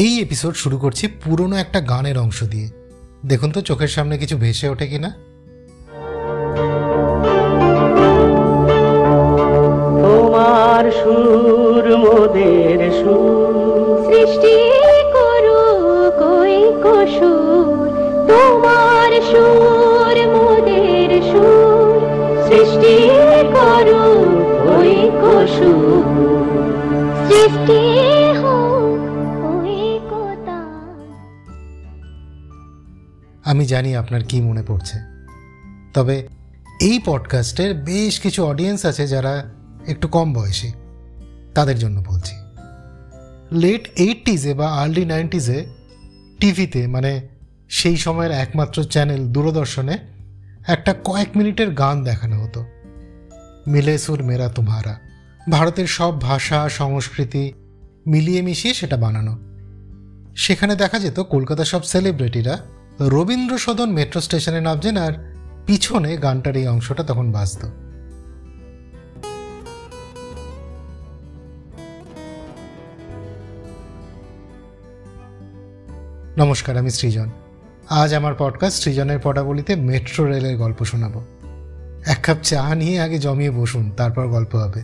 [0.00, 2.68] এই এপিসোড শুরু করছি পুরনো একটা গানের অংশ দিয়ে।
[3.26, 5.29] দেখুন তো চোখের সামনে কিছু ভেসে ওঠে কিনা?
[33.70, 34.98] জানি আপনার কি মনে পড়ছে।
[35.94, 36.28] তবে
[36.80, 39.50] এই পডকাস্টের বেশ কিছু অডিয়েন্স আছে যারা
[39.86, 40.72] একটু কম বয়সী।
[41.54, 42.34] তাদের জন্য বলছি।
[43.52, 45.66] লেট এইটিজে বা আর্লি নাইনটিজে
[46.40, 47.28] টিভিতে মানে
[47.68, 49.98] সেই সময়ের একমাত্র চ্যানেল দূরদর্শনে
[50.66, 52.64] একটা কয়েক মিনিটের গান দেখানো হতো।
[53.66, 54.98] মিলে সুর মেরা তোমারা।
[55.50, 57.52] ভারতের সব ভাষা, সংস্কৃতি
[58.06, 59.38] মিলিয়ে মিশিয়ে সেটা বানানো।
[60.36, 62.58] সেখানে দেখা যেত কলকাতার সব সেলিব্রিটিরা
[63.00, 65.12] রবীন্দ্র সদন মেট্রো স্টেশনে নামছেন আর
[65.66, 67.64] পিছনে গানটার এই অংশটা তখন বাজত।
[76.38, 77.30] নমস্কার, আমি সৃজন।
[77.88, 81.24] আজ আমার পডকাস্ট সৃজনের পটাবলিতে মেট্রো রেলের গল্প শোনাবো।
[82.06, 84.82] এক কাপ চা নিয়ে আগে জমিয়ে বসুন, তারপর গল্প হবে।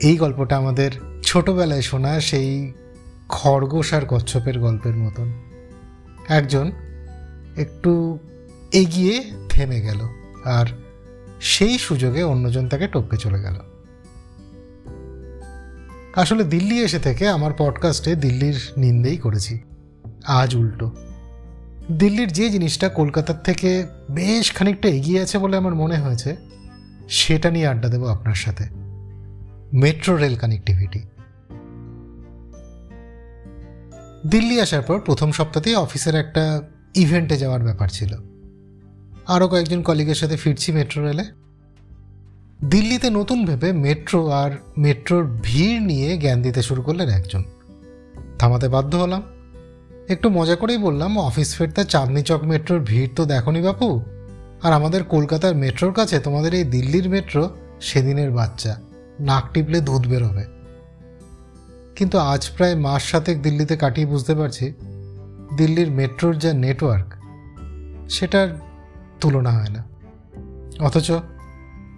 [0.00, 0.90] এই গল্পটা আমাদের
[1.22, 2.72] ছোটবেলায় শোনা সেই
[3.28, 5.32] খরগোশ আর কচ্ছপের গল্পের মতন।
[6.28, 6.72] একজন
[7.56, 8.18] একটু
[8.72, 10.00] এগিয়ে থেমে গেল
[10.44, 10.66] আর
[11.40, 13.54] সেই সুযোগে অন্যজন তাকে টপকে চলে গেল।
[16.16, 19.60] আসলে দিল্লি এসে থেকে আমার পডকাস্টে দিল্লির নিন্দেই করেছি।
[20.24, 20.90] আজ উল্টো।
[21.92, 26.36] দিল্লির যে জিনিসটা কলকাতার থেকে বেশ খানিকটা এগিয়ে আছে বলে আমার মনে হয়েছে,
[27.08, 28.64] সেটা নিয়ে আড্ডা দেবো আপনার সাথে।
[29.72, 31.00] Metro rail connectivity.
[34.26, 36.62] দিল্লি আসার পর প্রথম সপ্তাহতেই অফিসের একটা
[36.94, 38.14] ইভেন্টে যাওয়ার ব্যাপার ছিল।
[39.26, 41.24] আরও কয়েকজন কলিগের সাথে ফিরছি মেট্রো রেলে
[42.64, 47.44] দিল্লিতে নতুন ভেবে মেট্রো আর মেট্রোর ভিড় নিয়ে জ্ঞান দিতে শুরু করলেন একজন।
[48.38, 49.22] থামাতে বাধ্য হলাম।
[50.08, 54.02] একটু মজা করেই বললাম, অফিস ফেরতে চাঁদনি চক মেট্রোর ভিড় তো দেখনি বাপু।
[54.62, 58.80] আর আমাদের কলকাতার মেট্রোর কাছে তোমাদের এই দিল্লির মেট্রো সেদিনের বাচ্চা।
[59.20, 60.44] নাক টিপলে দুধ বেরোবে।
[61.96, 64.72] কিন্তু আজ প্রায় মাস সাতেক দিল্লিতে কাটিয়ে বুঝতে পারছি
[65.56, 67.08] দিল্লির মেট্রোর যা নেটওয়ার্ক,
[68.10, 68.48] সেটার
[69.20, 69.84] তুলনা হয় না।
[70.80, 71.12] অথচ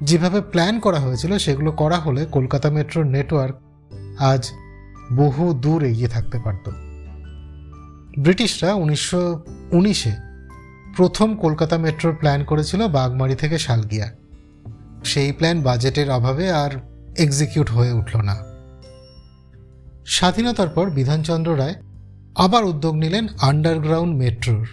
[0.03, 3.54] যেভাবে প্ল্যান করা হয়েছিল, সেগুলো করা হলে কলকাতা মেট্রোর নেটওয়ার্ক
[4.19, 4.50] আজ
[5.16, 6.70] বহু দূর এগিয়ে থাকতে পারত।
[8.19, 10.12] ব্রিটিশরা উনিশশো উনিশে
[10.97, 14.10] প্রথম কলকাতা মেট্রোর প্ল্যান করেছিল বাগমারি থেকে শালগিয়া।
[15.04, 16.70] সেই প্ল্যান বাজেটের অভাবে আর
[17.19, 18.37] এক্সিকিউট হয়ে উঠল না।
[20.06, 21.75] স্বাধীনতার পর বিধানচন্দ্র রায়
[22.34, 24.69] আবার উদ্যোগ নিলেন আন্ডারগ্রাউন্ড মেট্রোর।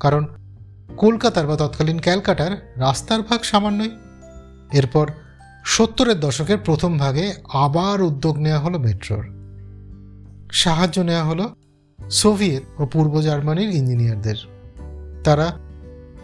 [0.00, 0.26] কারণ
[0.96, 3.90] কলকাতার বা তৎকালীন ক্যালকাটার রাস্তার ভাগ সামান্যই।
[4.72, 5.10] এরপর
[5.64, 9.24] সত্তরের দশকের প্রথম ভাগে আবার উদ্যোগ নেওয়া হলো মেট্রোর।
[10.52, 11.54] সাহায্য নেওয়া হলো
[12.10, 14.34] সোভিয়েত ও পূর্ব জার্মানির ইঞ্জিনিয়ারদের।
[15.24, 15.58] তারা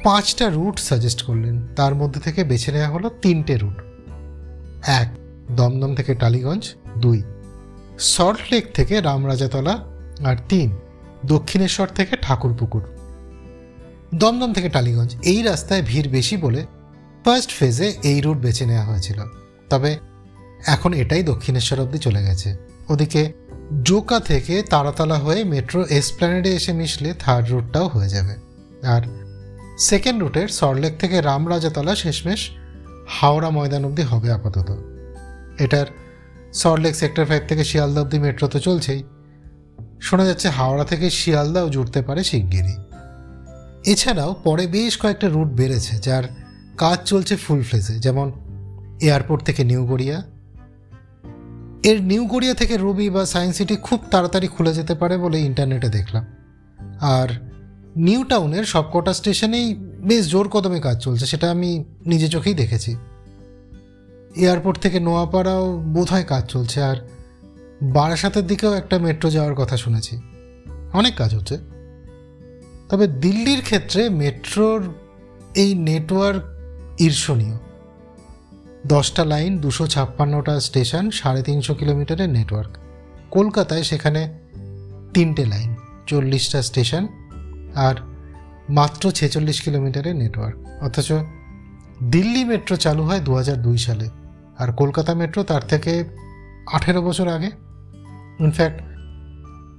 [0.05, 3.83] পাঁচটা রুট সাজেস্ট করলেন, তার মধ্যে থেকে বেছে নেওয়া হলো তিনটে রুট।
[4.87, 5.17] এক,
[5.57, 7.23] দমদম থেকে টালিগঞ্জ, দুই
[7.99, 10.71] সল্টলেক থেকে রামরাজাতলা আর তিন,
[11.27, 12.83] দক্ষিণেশ্বর থেকে ঠাকুরপুকুর।
[14.15, 16.67] দমদম থেকে টালিগঞ্জ, এই রাস্তায় ভিড় বেশি বলে
[17.25, 19.21] ফার্স্ট ফেজে এই রুট বেছে নেওয়া হয়েছিল।
[19.71, 19.97] তবে
[20.67, 22.57] এখন এটাই দক্ষিণেশ্বর অবধি চলে গেছে।
[22.89, 23.33] ওদিকে
[23.83, 28.35] জোকা থেকে তারাতলা হয়ে মেট্রো এসপ্ল্যানেডে এসে মিশলে থার্ড রুটটাও হয়ে যাবে।
[28.87, 29.03] আর
[29.79, 32.51] সেকেন্ড রুটের সল্টলেক থেকে রামরাজাতলা শেষমেশ
[33.09, 34.77] হাওড়া ময়দান অবধি হবে আপাতত।
[35.59, 35.87] এটার
[36.53, 39.03] সল্টলেক সেক্টর ফাইভ থেকে শিয়ালদা অবধি মেট্রো তো চলছেই।
[40.01, 42.77] শোনা যাচ্ছে হাওড়া থেকে শিয়ালদাও জুড়তে পারে শিগগিরই।
[43.93, 46.25] এছাড়াও পরে বেশ কয়েকটা রুট বেড়েছে, যার
[46.79, 48.27] কাজ চলছে ফুল ফ্লেজে যেমন
[49.03, 50.19] এয়ারপোর্ট থেকে নিউ গড়িয়া।
[51.83, 55.89] এর নিউ গড়িয়া থেকে রুবি বা সায়েন্স সিটি খুব তাড়াতাড়ি খুলে যেতে পারে বলে ইন্টারনেটে
[55.89, 56.25] দেখলাম।
[57.01, 57.29] আর
[57.97, 62.93] নিউ টাউনের সবকটা স্টেশনেই বেশ জোর কদমে কাজ চলছে, সেটা আমি নিজে চোখেই দেখেছি।
[64.37, 65.65] এয়ারপোর্ট থেকে নোয়াপাড়াও
[65.95, 66.97] বোধহয় কাজ চলছে, আর
[67.83, 70.21] বারাসাতের দিকেও একটা মেট্রো যাওয়ার কথা শুনেছি।
[70.93, 71.59] অনেক কাজ হচ্ছে।
[72.89, 74.95] তবে দিল্লির ক্ষেত্রে মেট্রোর
[75.55, 76.43] এই নেটওয়ার্ক
[77.01, 77.59] ঈর্ষণীয়।
[78.87, 82.71] দশটা লাইন, দুশো ছাপ্পান্নটা স্টেশন, সাড়ে তিনশো কিলোমিটারের নেটওয়ার্ক।
[83.31, 84.39] কলকাতায় সেখানে
[85.15, 85.75] তিনটে লাইন,
[86.07, 87.09] চল্লিশটা স্টেশন
[87.75, 87.95] আর
[88.71, 91.13] মাত্র ছেচল্লিশ কিলোমিটারের নেটওয়ার্ক। অথচ
[92.11, 94.09] দিল্লি মেট্রো চালু হয় দু হাজার দুই সালে
[94.59, 96.05] আর কলকাতা মেট্রো তার থেকে
[96.73, 97.68] আঠেরো বছর আগে।
[98.41, 98.83] ইনফ্যাক্ট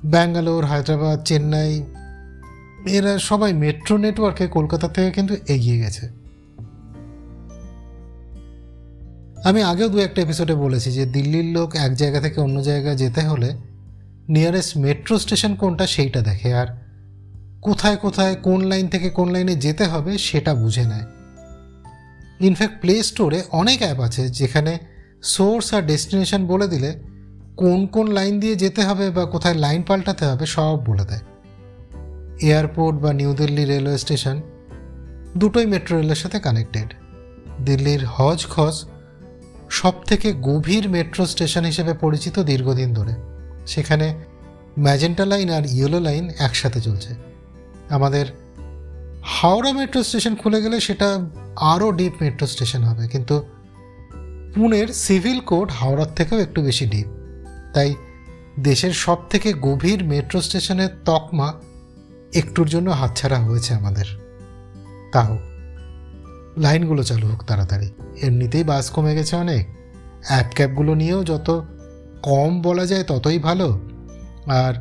[0.06, 1.84] ব্যাঙ্গালোর হায়দ্রাবাদ চেন্নাই
[2.88, 6.10] এরা সবাই মেট্রো নেটওয়ার্কে কলকাতা থেকে কিন্তু এগিয়ে গেছে।
[9.44, 13.22] আমি আগেও দু একটা এপিসোডে বলেছি যে দিল্লির লোক এক জায়গা থেকে অন্য জায়গায় যেতে
[13.22, 13.54] হলে
[14.30, 16.68] নিয়ারেস্ট মেট্রো স্টেশন কোনটা সেইটা দেখে আর
[17.62, 21.06] কোথায় কোথায় কোন লাইন থেকে কোন লাইনে যেতে হবে সেটা বুঝে নেয়।
[22.40, 24.80] ইনফ্যাক্ট প্লে স্টোরে অনেক অ্যাপ আছে যেখানে
[25.24, 27.09] সোর্স আর ডেস্টিনেশন বলে দিলে
[27.60, 31.24] কোন কোন লাইন দিয়ে যেতে হবে বা কোথায় লাইন পাল্টাতে হবে সব বলে দেয়।
[32.48, 34.38] এয়ারপোর্ট বা নিউ দিল্লি রেলওয়ে স্টেশন
[35.38, 36.90] দুটোই মেট্রো রেলের সাথে কানেক্টেড।
[37.66, 38.76] দিল্লির হজ খজ
[39.70, 43.14] সব থেকে গভীর মেট্রো স্টেশন হিসেবে পরিচিত দীর্ঘদিন ধরে।
[43.68, 44.08] সেখানে
[44.80, 47.12] ম্যাজেন্টা লাইন আর ইয়েলো লাইন একসাথে চলছে।
[47.90, 48.26] আমাদের
[49.36, 51.08] হাওড়া মেট্রো স্টেশন খুলে গেলে সেটা
[51.74, 53.36] আরও ডিপ মেট্রো স্টেশন হবে, কিন্তু
[54.54, 57.10] পুনের সিভিল কোড হাওড়ার থেকেও একটু বেশি ডিপ।
[57.74, 57.96] তাই
[58.60, 61.54] দেশের সব থেকে গভীর মেট্রো স্টেশনের তকমা
[62.34, 64.06] একটুর জন্য হাতছাড়া হয়েছে আমাদের।
[65.14, 65.40] তাও
[66.58, 67.90] লাইনগুলো চালু হোক তাড়াতাড়ি।
[68.22, 69.68] এমনিতেই বাস কমে গেছে অনেক।
[70.28, 71.66] অ্যাপ ক্যাবগুলো নিয়েও যত
[72.22, 73.80] কম বলা যায় ততই ভালো।
[74.48, 74.74] আর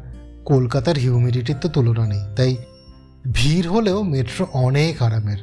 [0.44, 2.56] কলকাতার হিউমিডিটির তো তুলনা নেই, তাই
[3.32, 5.38] ভিড় হলেও মেট্রো অনেক আরামের।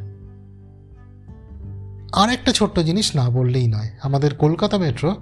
[2.14, 5.16] আর একটা ছোট্ট জিনিস না বললেই নয়, আমাদের কলকাতা মেট্রো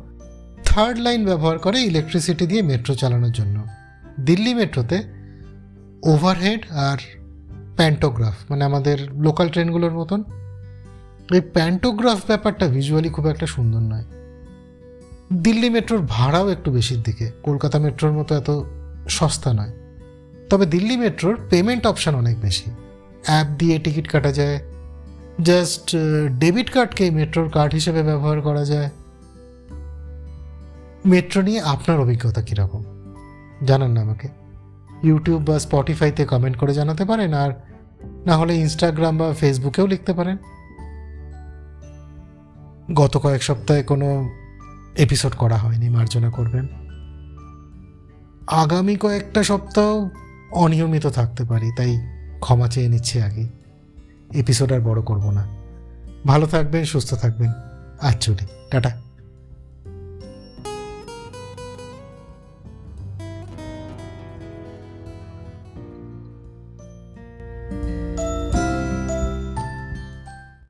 [0.75, 3.65] থার্ড লাইন ব্যবহার করে ইলেকট্রিসিটি দিয়ে মেট্রো চালানোর জন্য।
[4.19, 5.03] দিল্লি মেট্রোতে
[6.03, 6.97] ওভারহেড আর
[7.75, 10.23] প্যান্টোগ্রাফ মানে আমাদের লোকাল ট্রেনগুলোর মতন।
[11.33, 14.03] এই প্যান্টোগ্রাফ ব্যাপারটা ভিজুয়ালি খুব একটা সুন্দর নয়।
[15.33, 18.49] দিল্লি মেট্রোর ভাড়াও একটু বেশির দিকে, কলকাতা মেট্রোর মতো এত
[19.09, 19.71] সস্তা নয়।
[20.49, 22.71] তবে দিল্লি মেট্রোর পেমেন্ট অপশান অনেক বেশি।
[23.25, 24.59] অ্যাপ দিয়ে টিকিট কাটা যায়
[25.41, 25.95] জাস্ট
[26.39, 28.89] ডেবিট কার্ডকে মেট্রোর কার্ড হিসেবে ব্যবহার করা যায়।
[31.05, 32.83] মেট্রো নিয়ে আপনার অভিজ্ঞতা কীরকম?
[33.65, 34.27] জানান না আমাকে।
[35.03, 37.51] ইউটিউব বা স্পটিফাইতে কমেন্ট করে জানাতে পারেন আর
[38.25, 40.37] না হলে ইনস্টাগ্রাম বা ফেসবুকেও লিখতে পারেন।
[42.93, 44.29] গত কয়েক সপ্তাহে কোনো
[44.97, 46.67] এপিসোড করা হয়নি, মার্জনা করবেন।
[48.47, 50.09] আগামী কয়েকটা সপ্তাহ
[50.51, 51.99] অনিয়মিত থাকতে পারি, তাই
[52.39, 53.47] ক্ষমা চেয়ে নিচ্ছি আগে।
[54.33, 55.47] এপিসোড আর বড় করব না।
[56.27, 57.51] ভালো থাকবেন, সুস্থ থাকবেন।
[58.01, 59.02] আচ্ছুরি টাটা।